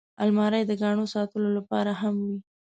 [0.23, 2.37] الماري د ګاڼو ساتلو لپاره هم وي